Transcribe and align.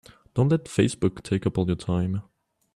Don't 0.33 0.49
let 0.49 0.65
Facebook 0.65 1.21
take 1.21 1.45
up 1.45 1.59
all 1.59 1.61
of 1.61 1.69
your 1.69 1.75
time. 1.75 2.23